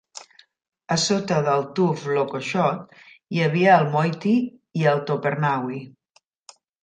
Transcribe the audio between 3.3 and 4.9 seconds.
hi havia el Moiti i